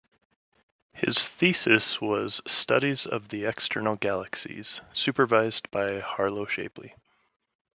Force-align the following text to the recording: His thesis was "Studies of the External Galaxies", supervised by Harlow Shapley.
His 0.93 1.27
thesis 1.27 2.01
was 2.01 2.41
"Studies 2.47 3.05
of 3.05 3.29
the 3.29 3.45
External 3.45 3.95
Galaxies", 3.97 4.81
supervised 4.93 5.69
by 5.69 5.99
Harlow 5.99 6.47
Shapley. 6.47 6.95